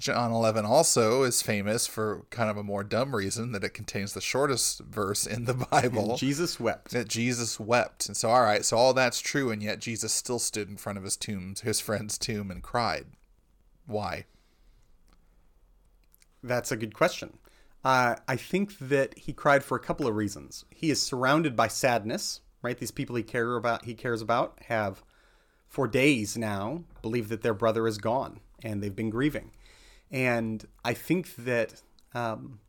[0.02, 4.14] John 11 also is famous for kind of a more dumb reason that it contains
[4.14, 6.18] the shortest verse in the Bible.
[6.18, 6.90] Jesus wept.
[6.90, 8.08] that Jesus wept.
[8.08, 10.98] And so, all right, so all that's true, and yet Jesus still stood in front
[10.98, 13.06] of his tomb, his friend's tomb, and cried.
[13.86, 14.26] Why?
[16.42, 17.38] That's a good question.
[17.86, 20.66] Uh, I think that he cried for a couple of reasons.
[20.72, 22.78] He is surrounded by sadness, right?
[22.78, 25.04] These people he care about, he cares about, have
[25.68, 29.52] for days now believed that their brother is gone, and they've been grieving.
[30.12, 31.82] And I think that
[32.14, 32.60] um,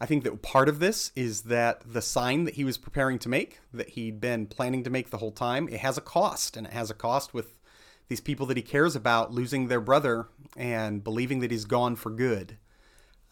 [0.00, 3.28] I think that part of this is that the sign that he was preparing to
[3.28, 6.66] make, that he'd been planning to make the whole time, it has a cost, and
[6.66, 7.58] it has a cost with
[8.08, 12.10] these people that he cares about losing their brother and believing that he's gone for
[12.10, 12.58] good.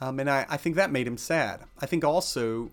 [0.00, 1.60] Um, and I, I think that made him sad.
[1.78, 2.70] I think also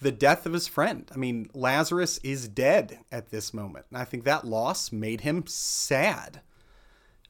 [0.00, 1.10] the death of his friend.
[1.12, 3.86] I mean, Lazarus is dead at this moment.
[3.90, 6.40] And I think that loss made him sad.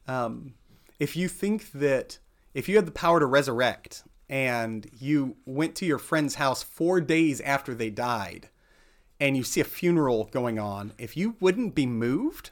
[0.07, 0.53] Um,
[0.99, 2.19] if you think that
[2.53, 7.01] if you had the power to resurrect and you went to your friend's house four
[7.01, 8.49] days after they died
[9.19, 12.51] and you see a funeral going on, if you wouldn't be moved,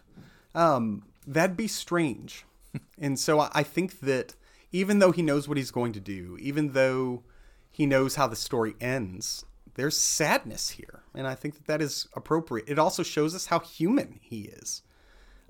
[0.54, 2.46] um, that'd be strange.
[3.00, 4.36] and so I I think that
[4.72, 7.24] even though he knows what he's going to do, even though
[7.72, 11.04] he knows how the story ends, there's sadness here.
[11.16, 12.70] And I think that that is appropriate.
[12.70, 14.84] It also shows us how human he is.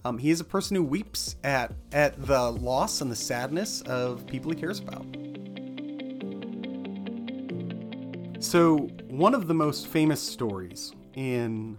[0.06, 4.26] Um, he is a person who weeps at at the loss and the sadness of
[4.28, 5.06] people he cares about.
[8.42, 8.78] So,
[9.10, 11.78] one of the most famous stories in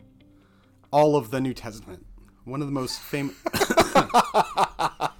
[0.92, 2.04] all of the New Testament.
[2.44, 3.36] One of the most famous.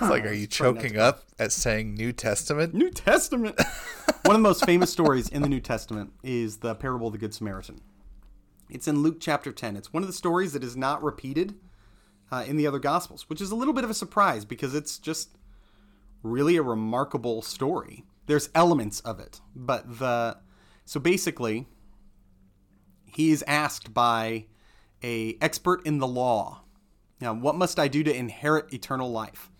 [0.00, 2.72] It's like, are you choking up at saying New Testament?
[2.72, 3.60] New Testament.
[4.24, 7.18] One of the most famous stories in the New Testament is the parable of the
[7.18, 7.80] Good Samaritan.
[8.70, 9.76] It's in Luke chapter 10.
[9.76, 11.56] It's one of the stories that is not repeated
[12.30, 14.98] uh, in the other Gospels, which is a little bit of a surprise because it's
[14.98, 15.36] just
[16.22, 18.04] really a remarkable story.
[18.26, 20.38] There's elements of it, but the.
[20.84, 21.66] So basically,
[23.06, 24.46] he is asked by
[25.02, 26.62] a expert in the law
[27.20, 29.50] now what must i do to inherit eternal life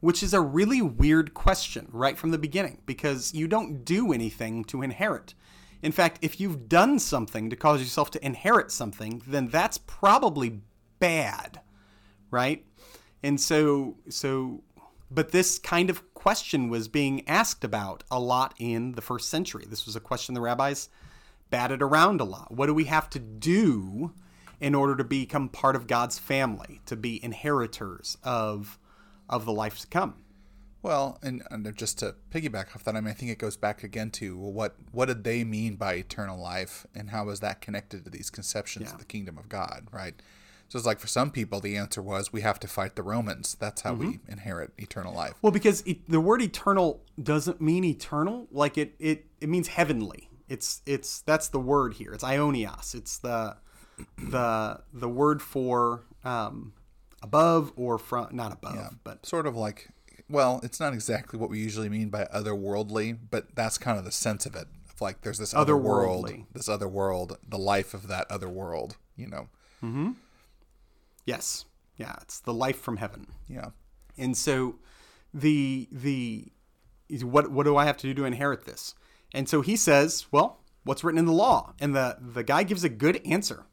[0.00, 4.64] which is a really weird question right from the beginning because you don't do anything
[4.64, 5.34] to inherit
[5.82, 10.60] in fact if you've done something to cause yourself to inherit something then that's probably
[10.98, 11.60] bad
[12.30, 12.64] right
[13.22, 14.62] and so so
[15.10, 19.64] but this kind of question was being asked about a lot in the first century
[19.68, 20.88] this was a question the rabbis
[21.50, 22.52] batted around a lot.
[22.52, 24.12] What do we have to do
[24.60, 28.78] in order to become part of God's family, to be inheritors of
[29.28, 30.14] of the life to come?
[30.82, 33.82] Well, and, and just to piggyback off that, I mean, I think it goes back
[33.82, 38.04] again to what what did they mean by eternal life, and how is that connected
[38.04, 38.92] to these conceptions Yeah.
[38.92, 40.20] of the kingdom of God, right?
[40.68, 43.56] So it's like for some people, the answer was we have to fight the Romans.
[43.58, 45.32] That's how we inherit eternal life.
[45.40, 50.28] Well, because it, the word eternal doesn't mean eternal, like it, it it means heavenly.
[50.46, 52.12] It's it's that's the word here.
[52.12, 52.94] It's aionios.
[52.94, 53.56] It's the
[54.18, 56.74] the the word for um,
[57.22, 59.88] above or from not above, but Sort of like,
[60.28, 64.12] well, it's not exactly what we usually mean by otherworldly, but that's kind of the
[64.12, 64.68] sense of it.
[64.92, 68.96] Of like, there's this other world, this other world, the life of that other world.
[69.16, 69.48] You know,
[71.28, 71.64] yes,
[71.96, 73.26] yeah, it's the life from heaven.
[73.48, 73.70] yeah.
[74.16, 74.76] And so
[75.32, 76.46] the the
[77.22, 78.94] what what do I have to do to inherit this?
[79.34, 81.74] And so he says, well, what's written in the law?
[81.80, 83.64] And the the guy gives a good answer.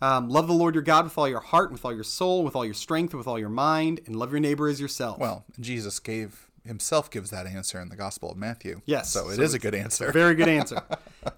[0.00, 2.56] Um, love the Lord your God with all your heart, with all your soul, with
[2.56, 5.18] all your strength, with all your mind, and love your neighbor as yourself.
[5.18, 8.80] Well, Jesus gave himself gives that answer in the Gospel of Matthew.
[8.86, 10.10] Yes, so it so is a good answer.
[10.12, 10.80] Very good answer.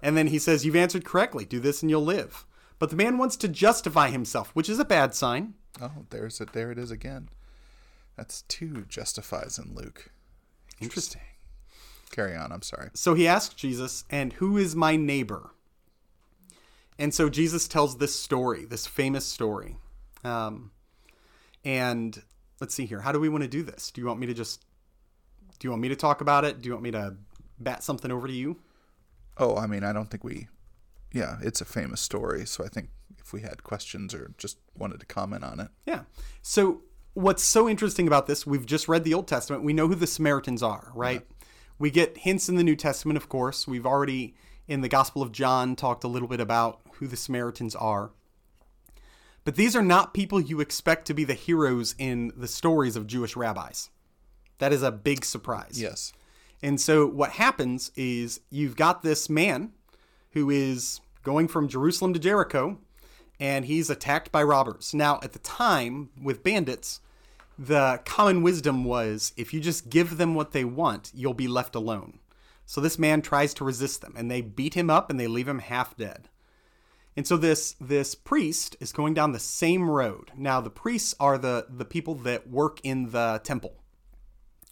[0.01, 1.43] and then he says, You've answered correctly.
[1.43, 2.45] Do this and you'll live.
[2.79, 5.55] But the man wants to justify himself, which is a bad sign.
[5.81, 6.53] Oh, there's it.
[6.53, 7.29] There it is again.
[8.15, 10.11] That's two justifies in Luke.
[10.79, 11.21] Interesting.
[12.11, 12.51] Carry on.
[12.51, 12.89] I'm sorry.
[12.93, 15.51] So he asks Jesus, And who is my neighbor?
[16.99, 19.77] And so Jesus tells this story, this famous story.
[20.23, 20.71] Um,
[21.63, 22.21] and
[22.59, 23.01] let's see here.
[23.01, 23.91] How do we want to do this?
[23.91, 24.65] Do you want me to just,
[25.59, 26.61] do you want me to talk about it?
[26.61, 27.15] Do you want me to
[27.59, 28.57] bat something over to you?
[29.37, 30.47] Oh, I mean, I don't think we.
[31.11, 32.45] Yeah, it's a famous story.
[32.45, 32.89] So I think
[33.19, 36.01] if we had questions or just wanted to comment on it, Yeah.
[36.41, 36.81] So
[37.13, 39.63] what's so interesting about this, we've just read the Old Testament.
[39.63, 41.25] We know who the Samaritans are, right?
[41.79, 43.67] We get hints in the New Testament, of course.
[43.67, 44.35] We've already,
[44.67, 48.11] in the Gospel of John, talked a little bit about who the Samaritans are.
[49.43, 53.07] But these are not people you expect to be the heroes in the stories of
[53.07, 53.89] Jewish rabbis.
[54.57, 55.79] That is a big surprise.
[55.81, 56.11] yes.
[56.63, 59.73] And so what happens is you've got this man
[60.37, 62.77] who is going from Jerusalem to Jericho
[63.39, 64.93] and he's attacked by robbers.
[64.93, 67.01] Now, at the time with bandits,
[67.57, 71.75] the common wisdom was if you just give them what they want, you'll be left
[71.75, 72.19] alone.
[72.65, 75.47] So this man tries to resist them and they beat him up and they leave
[75.47, 76.29] him half dead.
[77.15, 80.31] And so this this priest is going down the same road.
[80.37, 83.73] Now the priests are the the people that work in the temple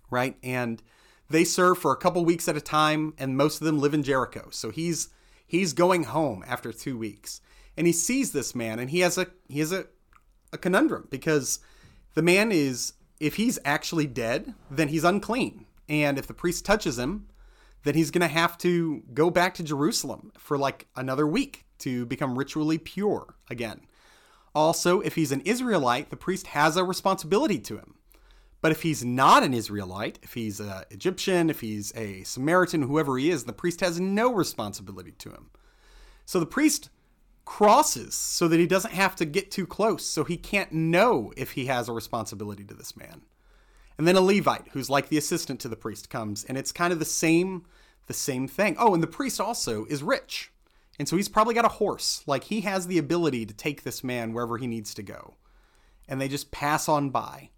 [0.10, 0.38] right?
[0.44, 0.82] And
[1.30, 4.04] they serve for a couple weeks at a time, and most of them live in
[4.04, 4.48] Jericho.
[4.52, 5.10] So he's
[5.46, 7.42] he's going home after two weeks,
[7.78, 9.86] and he sees this man, and he has a he has a,
[10.52, 11.60] a conundrum because
[12.14, 17.00] the man is if he's actually dead, then he's unclean, and if the priest touches
[17.00, 17.28] him,
[17.84, 22.06] then he's going to have to go back to Jerusalem for like another week to
[22.06, 23.82] become ritually pure again.
[24.54, 27.95] Also, if he's an Israelite, the priest has a responsibility to him.
[28.62, 33.18] But if he's not an Israelite, if he's an Egyptian, if he's a Samaritan, whoever
[33.18, 35.52] he is, the priest has no responsibility to him.
[36.26, 36.90] So the priest
[37.46, 41.52] crosses so that he doesn't have to get too close, so he can't know if
[41.52, 43.22] he has a responsibility to this man.
[43.98, 46.92] And then a Levite, who's like the assistant to the priest, comes, and it's kind
[46.92, 47.66] of the same,
[48.08, 48.76] the same thing.
[48.80, 50.52] Oh, and the priest also is rich,
[50.98, 52.24] and so he's probably got a horse.
[52.26, 55.36] Like he has the ability to take this man wherever he needs to go,
[56.10, 57.52] and they just pass on by.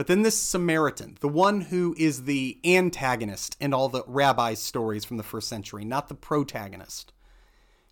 [0.00, 5.04] But then this Samaritan, the one who is the antagonist in all the rabbi's stories
[5.04, 7.12] from the first century, not the protagonist,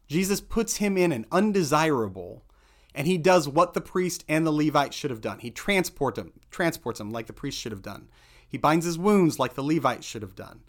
[0.07, 2.47] Jesus puts him in an undesirable,
[2.94, 5.40] and he does what the priest and the Levite should have done.
[5.40, 8.09] He transports him, transports him like the priest should have done.
[8.49, 10.61] He binds his wounds like the Levite should have done.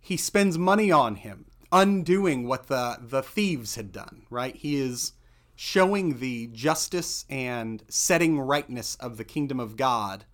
[0.00, 4.22] He spends money on him, undoing what the the thieves had done.
[4.30, 4.56] Right?
[4.56, 5.12] He is
[5.54, 10.24] showing the justice and setting rightness of the kingdom of God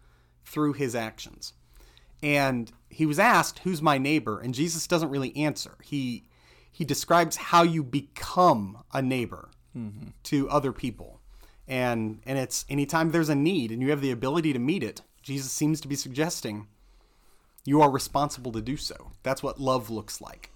[0.45, 1.53] through his actions.
[2.23, 5.77] And he was asked, "Who's my neighbor?" And Jesus doesn't really answer.
[5.83, 6.25] He
[6.71, 10.09] he describes how you become a neighbor mm-hmm.
[10.25, 11.21] to other people.
[11.67, 15.03] And and it's anytime there's a need and you have the ability to meet it,
[15.23, 16.67] Jesus seems to be suggesting
[17.65, 19.13] you are responsible to do so.
[19.23, 20.51] That's what love looks like.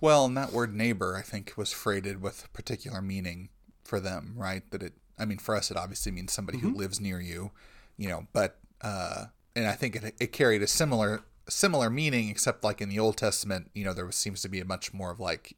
[0.00, 3.48] Well, and that word neighbor, I think, was freighted with particular meaning
[3.84, 4.68] for them, right?
[4.70, 6.70] That it, I mean, for us, it obviously means somebody mm-hmm.
[6.70, 7.50] who lives near you,
[7.96, 12.64] you know, but, uh, and I think it, it carried a similar, similar meaning, except
[12.64, 15.10] like in the Old Testament, you know, there was, seems to be a much more
[15.10, 15.56] of like,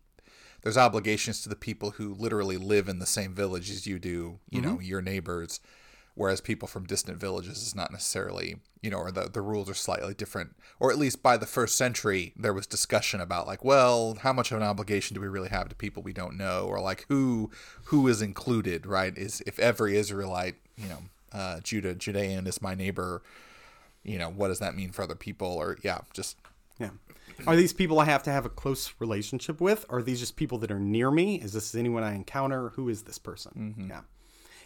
[0.62, 4.38] there's obligations to the people who literally live in the same village as you do,
[4.50, 4.74] you mm-hmm.
[4.74, 5.60] know, your neighbors
[6.14, 9.74] whereas people from distant villages is not necessarily you know or the, the rules are
[9.74, 10.54] slightly different.
[10.78, 14.52] Or at least by the first century there was discussion about like well how much
[14.52, 16.66] of an obligation do we really have to people we don't know?
[16.68, 17.50] Or like who
[17.84, 19.16] who is included right?
[19.16, 20.98] Is if every israelite you know
[21.32, 23.22] uh, judah judean is my neighbor.
[24.02, 25.48] You know what does that mean for other people?
[25.48, 26.36] Or yeah just
[26.78, 26.90] yeah.
[27.46, 29.84] Are these people i have to have a close relationship with?
[29.88, 31.36] Are these just people that are near me?
[31.36, 32.70] Is this anyone i encounter?
[32.70, 33.74] Who is this person?
[33.76, 33.90] Mm-hmm.
[33.90, 34.00] yeah.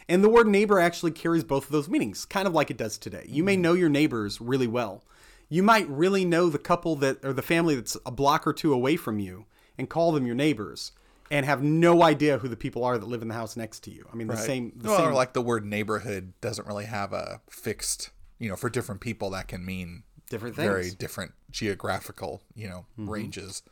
[0.07, 2.97] And the word neighbor actually carries both of those meanings, kind of like it does
[2.97, 3.25] today.
[3.27, 3.61] You may mm-hmm.
[3.63, 5.03] know your neighbors really well.
[5.49, 8.73] You might really know the couple that or the family that's a block or two
[8.73, 9.45] away from you
[9.77, 10.91] and call them your neighbors
[11.31, 13.91] and have no idea who the people are that live in the house next to
[13.91, 14.07] you.
[14.11, 14.45] I mean, the right.
[14.45, 14.73] same.
[14.75, 15.09] The well, same...
[15.09, 19.29] or like the word neighborhood doesn't really have a fixed, you know, for different people
[19.31, 20.67] that can mean different things.
[20.67, 23.09] Very different geographical, you know, mm-hmm.
[23.09, 23.63] ranges.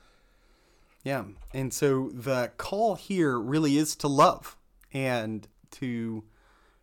[1.04, 1.26] Yeah.
[1.54, 4.58] And so the call here really is to love.
[4.94, 6.24] And to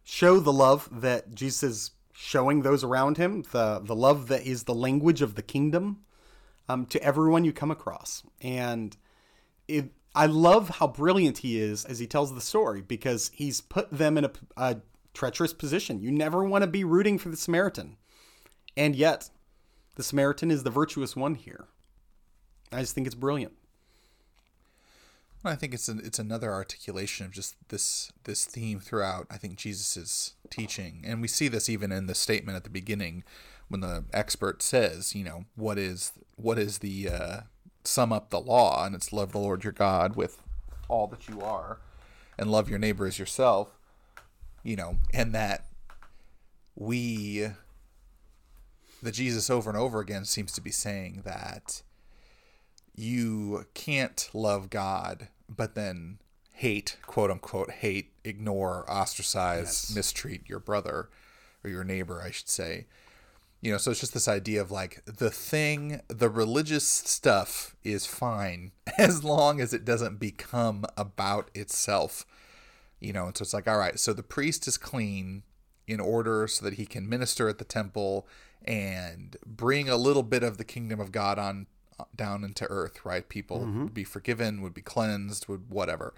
[0.02, 4.64] show the love that Jesus is showing those around him, the, the love that is
[4.64, 6.00] the language of the kingdom
[6.68, 8.24] um, to everyone you come across.
[8.40, 8.96] And
[9.68, 13.90] it, I love how brilliant he is as he tells the story because he's put
[13.90, 14.76] them in a, a
[15.14, 16.00] treacherous position.
[16.00, 17.96] You never want to be rooting for the Samaritan.
[18.76, 19.30] And yet,
[19.96, 21.66] the Samaritan is the virtuous one here.
[22.72, 23.52] I just think it's brilliant.
[25.44, 29.26] I think it's an, it's another articulation of just this this theme throughout.
[29.30, 33.24] I think Jesus's teaching, and we see this even in the statement at the beginning
[33.68, 37.40] when the expert says, you know, what is what is the uh,
[37.84, 40.42] sum up the law, and it's love the Lord your God with
[40.88, 41.78] all that you are,
[42.38, 43.78] and love your neighbor as yourself.
[44.62, 45.64] You know, and that
[46.74, 47.48] we
[49.02, 51.82] that Jesus over and over again seems to be saying that
[52.94, 56.18] you can't love God, but then
[56.52, 59.94] hate, quote unquote, hate, ignore, ostracize, yes.
[59.94, 61.08] mistreat your brother
[61.64, 62.86] or your neighbor, I should say.
[63.60, 68.06] You know, so it's just this idea of like the thing, the religious stuff is
[68.06, 72.24] fine as long as it doesn't become about itself.
[73.00, 75.42] You know, and so it's like, all right, so the priest is clean
[75.86, 78.26] in order so that he can minister at the temple
[78.64, 81.66] and bring a little bit of the kingdom of God on
[82.14, 83.28] down into earth, right?
[83.28, 83.84] People mm-hmm.
[83.84, 86.14] would be forgiven, would be cleansed, would whatever.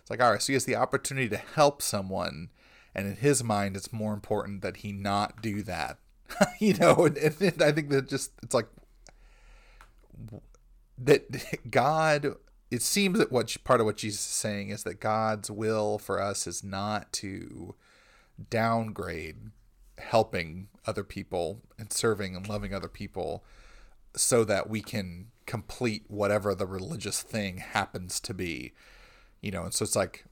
[0.00, 2.50] It's like, all right, so he has the opportunity to help someone,
[2.94, 5.98] and in his mind, it's more important that he not do that.
[6.58, 8.68] you know, and, and I think that just it's like
[10.98, 12.36] that God.
[12.70, 16.20] It seems that what part of what Jesus is saying is that God's will for
[16.20, 17.76] us is not to
[18.50, 19.50] downgrade
[19.98, 23.44] helping other people and serving and loving other people
[24.16, 28.72] so that we can complete whatever the religious thing happens to be
[29.40, 30.24] you know and so it's like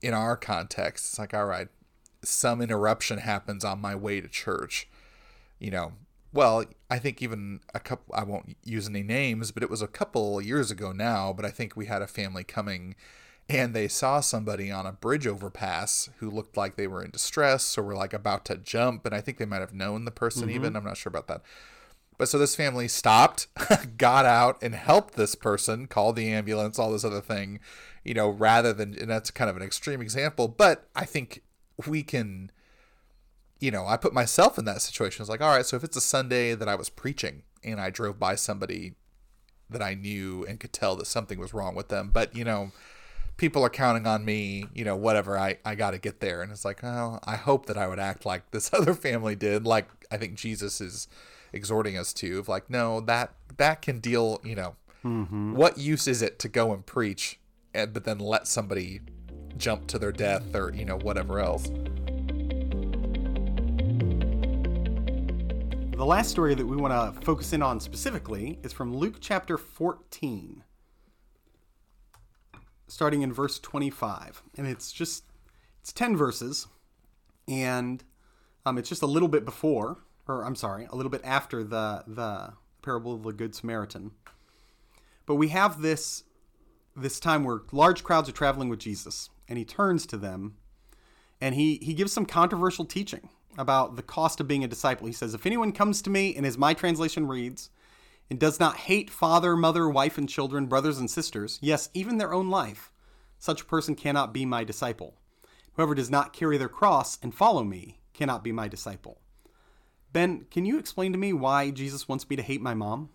[0.00, 1.68] in our context it's like all right
[2.22, 4.88] some interruption happens on my way to church
[5.58, 5.92] you know
[6.32, 9.88] well i think even a couple i won't use any names but it was a
[9.88, 12.94] couple years ago now but i think we had a family coming
[13.48, 17.76] and they saw somebody on a bridge overpass who looked like they were in distress
[17.76, 20.42] or were like about to jump and i think they might have known the person
[20.42, 20.56] mm-hmm.
[20.56, 21.42] even i'm not sure about that
[22.22, 23.48] but so this family stopped,
[23.96, 27.58] got out, and helped this person, called the ambulance, all this other thing,
[28.04, 31.42] you know, rather than, and that's kind of an extreme example, but I think
[31.86, 32.50] we can,
[33.60, 35.22] you know, I put myself in that situation.
[35.22, 37.90] It's like, all right, so if it's a Sunday that I was preaching and I
[37.90, 38.94] drove by somebody
[39.70, 42.72] that I knew and could tell that something was wrong with them, but, you know,
[43.36, 46.42] people are counting on me, you know, whatever, I, I got to get there.
[46.42, 49.66] And it's like, oh, I hope that I would act like this other family did,
[49.66, 51.08] like I think Jesus is
[51.52, 55.54] exhorting us to of like no that that can deal you know mm-hmm.
[55.54, 57.38] what use is it to go and preach
[57.74, 59.00] and but then let somebody
[59.56, 61.68] jump to their death or you know whatever else
[65.96, 69.56] the last story that we want to focus in on specifically is from luke chapter
[69.56, 70.64] 14
[72.92, 74.42] starting in verse 25.
[74.56, 75.24] And it's just,
[75.80, 76.66] it's 10 verses.
[77.48, 78.04] And
[78.66, 82.04] um, it's just a little bit before, or I'm sorry, a little bit after the,
[82.06, 84.12] the parable of the Good Samaritan.
[85.26, 86.24] But we have this
[86.94, 90.56] this time where large crowds are traveling with Jesus, and he turns to them
[91.40, 93.28] and he, he gives some controversial teaching
[93.58, 95.08] about the cost of being a disciple.
[95.08, 97.68] He says, If anyone comes to me, and as my translation reads,
[98.30, 102.32] and does not hate father, mother, wife, and children, brothers and sisters, yes, even their
[102.32, 102.92] own life,
[103.38, 105.16] such a person cannot be my disciple.
[105.74, 109.18] Whoever does not carry their cross and follow me cannot be my disciple.
[110.12, 113.08] Ben, can you explain to me why Jesus wants me to hate my mom?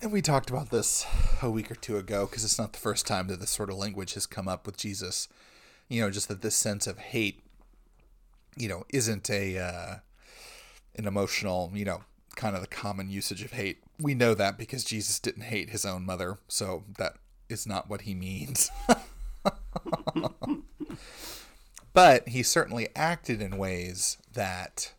[0.00, 1.06] And we talked about this
[1.42, 3.76] a week or two ago because it's not the first time that this sort of
[3.76, 5.28] language has come up with Jesus.
[5.88, 7.42] You know, just that this sense of hate,
[8.56, 9.94] you know, isn't a uh,
[10.96, 12.02] an emotional, you know,
[12.34, 13.78] kind of the common usage of hate.
[13.98, 17.14] We know that because Jesus didn't hate his own mother, so that
[17.48, 18.70] is not what he means.
[21.92, 24.92] but he certainly acted in ways that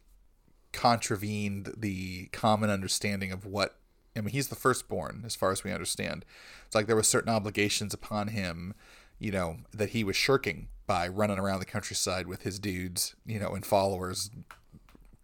[0.71, 3.75] contravened the common understanding of what
[4.15, 6.25] I mean, he's the firstborn, as far as we understand.
[6.65, 8.73] It's like there were certain obligations upon him,
[9.19, 13.37] you know, that he was shirking by running around the countryside with his dudes, you
[13.37, 14.31] know, and followers,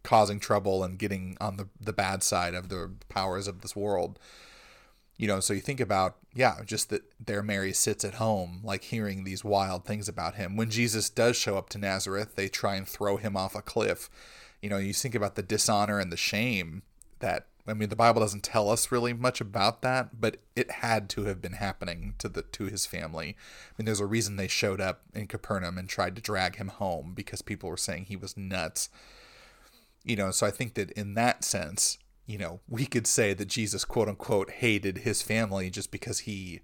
[0.03, 4.19] causing trouble and getting on the the bad side of the powers of this world.
[5.15, 8.83] You know, so you think about, yeah, just that there Mary sits at home, like
[8.85, 10.55] hearing these wild things about him.
[10.55, 14.09] When Jesus does show up to Nazareth, they try and throw him off a cliff.
[14.61, 16.81] You know, you think about the dishonor and the shame
[17.19, 21.09] that I mean, the Bible doesn't tell us really much about that, but it had
[21.11, 23.37] to have been happening to the to his family.
[23.37, 26.67] I mean, there's a reason they showed up in Capernaum and tried to drag him
[26.67, 28.89] home because people were saying he was nuts.
[30.03, 33.47] You know, so I think that in that sense, you know, we could say that
[33.47, 36.61] Jesus quote unquote hated his family just because he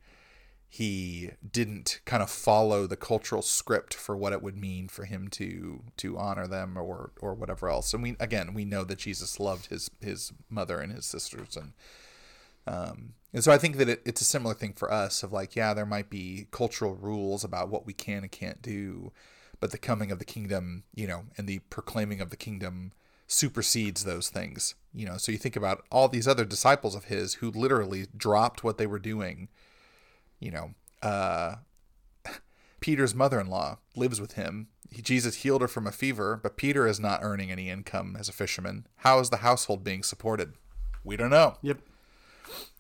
[0.72, 5.28] he didn't kind of follow the cultural script for what it would mean for him
[5.30, 7.92] to to honor them or or whatever else.
[7.92, 11.74] And we again we know that Jesus loved his his mother and his sisters and
[12.68, 15.56] um and so I think that it, it's a similar thing for us of like
[15.56, 19.12] yeah there might be cultural rules about what we can and can't do,
[19.60, 22.92] but the coming of the kingdom you know and the proclaiming of the kingdom
[23.26, 27.36] supersedes those things you know so you think about all these other disciples of his
[27.36, 29.48] who literally dropped what they were doing
[30.40, 30.72] you know,
[31.02, 31.56] uh,
[32.80, 34.68] Peter's mother in law lives with him.
[34.92, 38.30] He, Jesus healed her from a fever, but Peter is not earning any income as
[38.30, 38.88] a fisherman.
[38.98, 40.54] How is the household being supported?
[41.04, 41.58] We don't know.
[41.62, 41.82] Yep.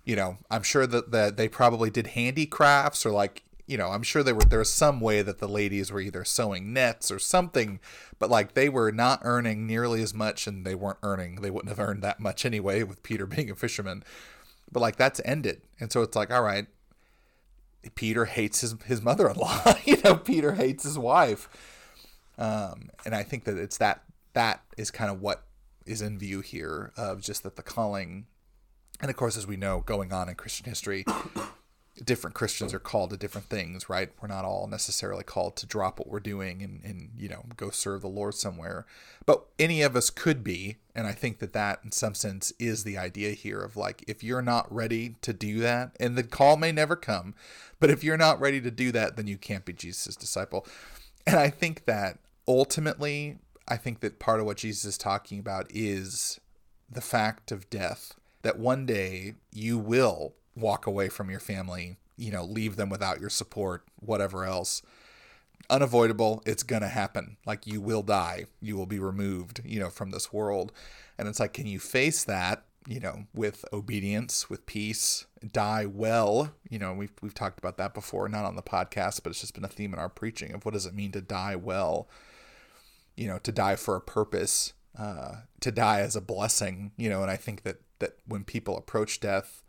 [0.04, 4.02] You know, I'm sure that, that they probably did handicrafts or like, you know, I'm
[4.02, 7.20] sure there were there was some way that the ladies were either sewing nets or
[7.20, 7.80] something,
[8.18, 11.70] but like they were not earning nearly as much and they weren't earning they wouldn't
[11.70, 14.04] have earned that much anyway with Peter being a fisherman.
[14.72, 15.62] But like that's ended.
[15.80, 16.66] And so it's like, all right,
[17.96, 19.76] Peter hates his his mother-in-law.
[19.86, 21.50] you know, Peter hates his wife.
[22.38, 24.04] Um, and I think that it's that
[24.34, 25.44] that is kind of what
[25.86, 28.28] is in view here of just that the calling
[29.02, 31.04] and of course as we know going on in Christian history
[32.04, 34.10] different Christians are called to different things, right?
[34.22, 37.70] We're not all necessarily called to drop what we're doing and, and you know go
[37.70, 38.86] serve the Lord somewhere,
[39.26, 42.84] but any of us could be, and I think that that in some sense is
[42.84, 46.58] the idea here of like if you're not ready to do that, and the call
[46.58, 47.36] may never come,
[47.80, 50.66] but if you're not ready to do that, then you can't be Jesus' disciple,
[51.28, 53.38] and I think that ultimately,
[53.68, 56.40] I think that part of what Jesus is talking about is
[56.92, 62.32] the fact of death that one day you will walk away from your family, you
[62.32, 64.82] know, leave them without your support, whatever else.
[65.70, 67.38] Unavoidable, it's going to happen.
[67.46, 70.72] Like you will die, you will be removed, you know, from this world.
[71.18, 76.54] And it's like, can you face that, you know, with obedience, with peace, die well?
[76.70, 79.54] You know, we've, we've talked about that before, not on the podcast, but it's just
[79.54, 82.08] been a theme in our preaching of what does it mean to die well?
[83.16, 87.22] You know, to die for a purpose, uh, to die as a blessing, you know,
[87.22, 89.62] and I think that, that when people approach death,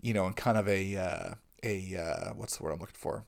[0.00, 3.24] you know, in kind of a uh, a uh, what's the word I'm looking for?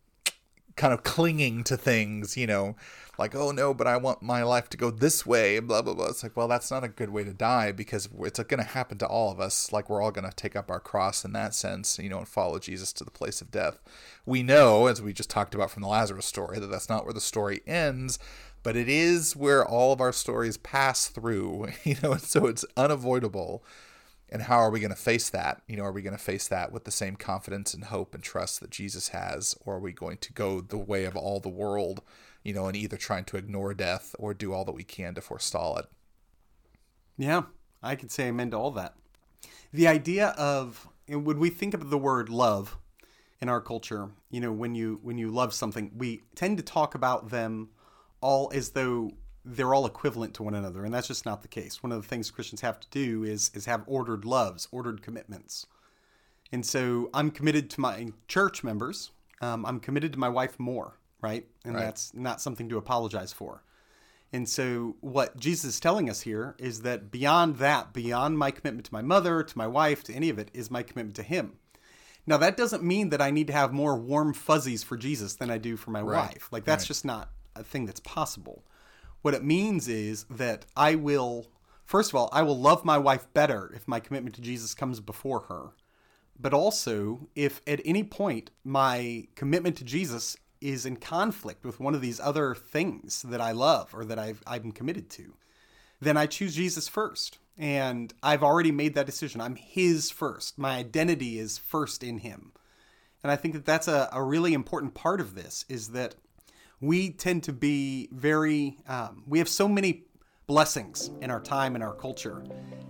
[0.76, 2.76] Kind of clinging to things, you know,
[3.18, 6.06] like oh no, but I want my life to go this way, blah blah blah.
[6.06, 8.98] It's like well, that's not a good way to die because it's going to happen
[8.98, 9.72] to all of us.
[9.72, 12.28] Like we're all going to take up our cross in that sense, you know, and
[12.28, 13.78] follow Jesus to the place of death.
[14.24, 17.14] We know, as we just talked about from the Lazarus story, that that's not where
[17.14, 18.18] the story ends
[18.62, 22.64] but it is where all of our stories pass through, you know, and so it's
[22.76, 23.64] unavoidable
[24.30, 25.62] and how are we going to face that?
[25.66, 28.22] You know, are we going to face that with the same confidence and hope and
[28.22, 31.48] trust that Jesus has, or are we going to go the way of all the
[31.48, 32.02] world,
[32.42, 35.20] you know, and either trying to ignore death or do all that we can to
[35.20, 35.86] forestall it?
[37.18, 37.42] Yeah,
[37.82, 38.94] I could say amen to all that.
[39.72, 42.76] The idea of when we think of the word love,
[43.40, 46.94] in our culture, you know, when you when you love something, we tend to talk
[46.94, 47.70] about them
[48.20, 49.12] all as though
[49.44, 51.82] they're all equivalent to one another, and that's just not the case.
[51.82, 55.66] One of the things Christians have to do is is have ordered loves, ordered commitments.
[56.52, 59.12] And so I'm committed to my church members.
[59.40, 61.46] Um, I'm committed to my wife more, right?
[61.64, 61.82] And Right.
[61.82, 63.62] that's not something to apologize for.
[64.32, 68.86] And so, what Jesus is telling us here is that beyond that, beyond my commitment
[68.86, 71.58] to my mother, to my wife, to any of it, is my commitment to Him.
[72.26, 75.50] Now, that doesn't mean that I need to have more warm fuzzies for Jesus than
[75.50, 76.28] I do for my Right.
[76.34, 76.48] wife.
[76.52, 76.88] Like, that's Right.
[76.88, 78.64] just not a thing that's possible.
[79.22, 81.46] What it means is that I will,
[81.84, 85.00] first of all, I will love my wife better if my commitment to Jesus comes
[85.00, 85.72] before her.
[86.38, 91.94] But also, if at any point my commitment to Jesus is in conflict with one
[91.94, 95.34] of these other things that I love or that I've, I'm committed to,
[96.00, 97.38] then I choose Jesus first.
[97.58, 99.42] And I've already made that decision.
[99.42, 100.58] I'm His first.
[100.58, 102.52] My identity is first in Him.
[103.22, 106.14] And I think that that's a, a really important part of this is that
[106.80, 110.04] we tend to be very, um, we have so many
[110.46, 112.42] blessings in our time and our culture,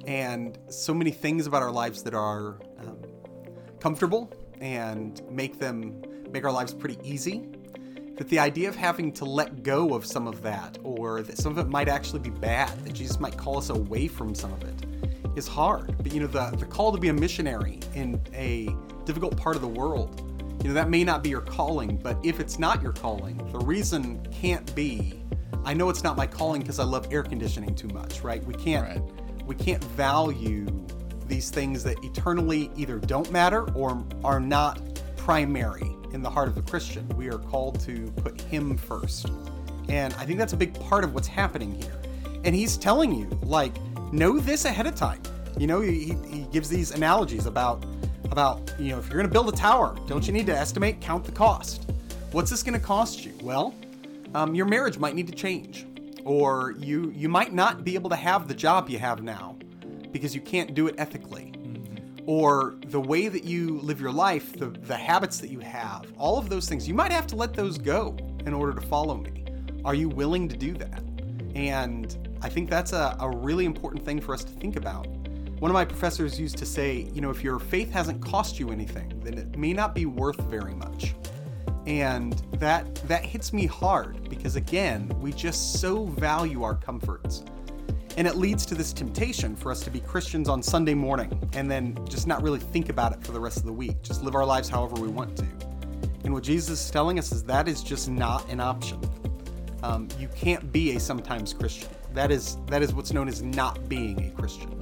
[0.07, 2.99] and so many things about our lives that are um,
[3.81, 7.49] comfortable and make them make our lives pretty easy
[8.17, 11.51] that the idea of having to let go of some of that or that some
[11.51, 14.63] of it might actually be bad that jesus might call us away from some of
[14.63, 14.87] it
[15.37, 15.97] is hard.
[16.03, 18.69] But you know the, the call to be a missionary in a
[19.05, 20.23] difficult part of the world
[20.63, 23.59] you know that may not be your calling but if it's not your calling the
[23.61, 25.23] reason can't be
[25.65, 28.55] i know it's not my calling because i love air conditioning too much right we
[28.55, 29.47] can't Right.
[29.47, 30.67] we can't value
[31.27, 34.81] these things that eternally either don't matter or are not
[35.17, 37.09] primary in the heart of the Christian.
[37.11, 39.31] We are called to put Him first.
[39.89, 41.97] And I think that's a big part of what's happening here.
[42.45, 43.73] And He's telling you, like,
[44.13, 45.23] know this ahead of time.
[45.57, 47.85] You know, he, he gives these analogies about,
[48.31, 51.01] about, you know, if you're going to build a tower, don't you need to estimate,
[51.01, 51.91] count the cost?
[52.33, 53.33] What's this going to cost you?
[53.43, 53.75] Well,
[54.35, 55.87] um, your marriage might need to change,
[56.25, 59.57] or you you might not be able to have the job you have now
[60.13, 61.53] because you can't do it ethically.
[62.27, 66.39] Or the way that you live your life the, the habits that you have all
[66.39, 66.87] of those things.
[66.87, 68.17] You might have to let those go
[68.47, 69.45] in order to follow me.
[69.85, 71.03] Are you willing to do that?
[71.57, 75.07] And i think that's a, a really important thing for us to think about
[75.61, 78.71] one of my professors used to say you know if your faith hasn't cost you
[78.71, 81.15] anything then it may not be worth very much
[81.87, 87.45] and that that hits me hard because again we just so value our comforts
[88.17, 91.71] and it leads to this temptation for us to be Christians on Sunday morning and
[91.71, 94.03] then just not really think about it for the rest of the week.
[94.03, 95.47] Just live our lives however we want to.
[96.25, 99.01] And what Jesus is telling us is that is just not an option.
[99.83, 101.89] Um, you can't be a sometimes Christian.
[102.13, 104.81] That is that is what's known as not being a Christian.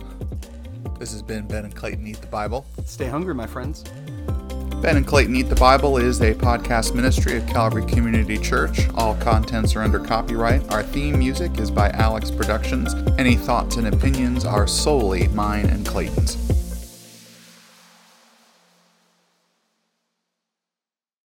[0.98, 2.66] This has been Ben and Clayton Eat the Bible.
[2.84, 3.84] Stay hungry, my friends.
[4.82, 8.88] Ben and Clayton Eat the Bible is a podcast ministry of Calvary Community Church.
[8.94, 10.72] All contents are under copyright.
[10.72, 12.94] Our theme music is by Alex Productions.
[13.18, 16.36] Any thoughts and opinions are solely mine and Clayton's.